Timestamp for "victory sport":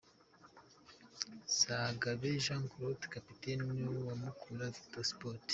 4.75-5.43